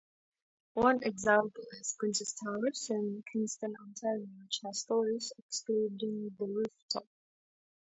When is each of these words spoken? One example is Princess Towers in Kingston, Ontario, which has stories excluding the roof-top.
One 0.73 1.03
example 1.03 1.63
is 1.79 1.95
Princess 1.99 2.33
Towers 2.33 2.87
in 2.89 3.23
Kingston, 3.31 3.75
Ontario, 3.79 4.25
which 4.41 4.61
has 4.65 4.79
stories 4.81 5.31
excluding 5.37 6.35
the 6.39 6.45
roof-top. 6.47 7.05